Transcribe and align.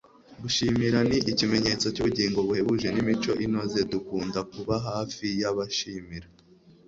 gushimira 0.41 0.97
ni 1.09 1.17
ikimenyetso 1.31 1.85
cyubugingo 1.93 2.37
buhebuje 2.47 2.87
nimico 2.91 3.31
inoze. 3.45 3.79
dukunda 3.91 4.39
kuba 4.51 4.75
hafi 4.87 5.25
y'abashimira 5.41 6.27